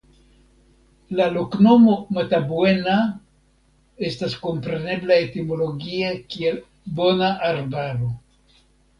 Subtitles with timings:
[1.17, 2.95] La loknomo "Matabuena"
[4.09, 6.57] estas komprenebla etimologie kiel
[7.01, 8.09] Bona Arbaro.